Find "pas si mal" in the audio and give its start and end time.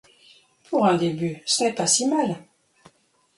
1.73-2.39